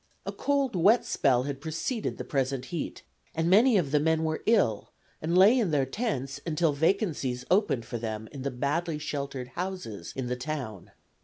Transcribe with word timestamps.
A 0.25 0.31
cold 0.31 0.75
wet 0.75 1.05
spell 1.05 1.43
had 1.43 1.61
preceded 1.61 2.17
the 2.17 2.23
present 2.23 2.65
heat, 2.73 3.03
and 3.35 3.47
many 3.51 3.77
of 3.77 3.91
the 3.91 3.99
men 3.99 4.23
were 4.23 4.41
ill 4.47 4.91
and 5.21 5.37
lay 5.37 5.59
in 5.59 5.69
their 5.69 5.85
tents 5.85 6.39
until 6.43 6.73
vacancies 6.73 7.45
opened 7.51 7.85
for 7.85 7.99
them 7.99 8.27
in 8.31 8.41
the 8.41 8.49
badly 8.49 8.97
sheltered 8.97 9.49
houses 9.49 10.11
in 10.15 10.25
the 10.25 10.35
town. 10.35 10.89